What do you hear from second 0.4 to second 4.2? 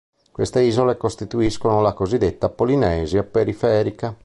isole costituiscono la cosiddetta Polinesia periferica.